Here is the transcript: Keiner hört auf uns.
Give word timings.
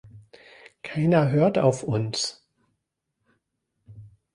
Keiner 0.81 1.29
hört 1.29 1.59
auf 1.59 1.83
uns. 1.83 2.43